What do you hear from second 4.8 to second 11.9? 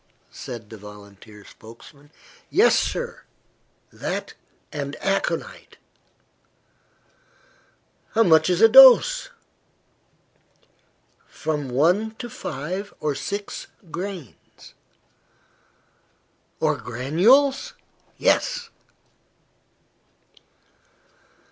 aconite." "How much is a dose?" "From